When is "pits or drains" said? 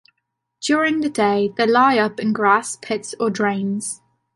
2.75-4.01